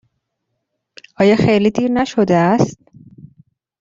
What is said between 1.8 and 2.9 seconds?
نشده است؟